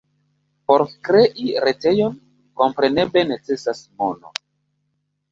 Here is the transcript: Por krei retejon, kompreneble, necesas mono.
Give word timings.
Por 0.69 0.83
krei 1.09 1.43
retejon, 1.65 2.15
kompreneble, 2.61 3.23
necesas 3.33 3.83
mono. 4.01 4.33